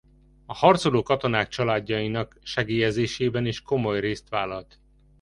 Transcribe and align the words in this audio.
A 0.45 0.53
harcoló 0.53 1.01
katonák 1.03 1.47
családjainak 1.47 2.39
segélyezésében 2.43 3.45
is 3.45 3.61
komoly 3.61 3.99
rész 3.99 4.23
vállalt. 4.29 4.79